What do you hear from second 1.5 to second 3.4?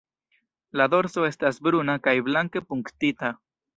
bruna kaj blanke punktita.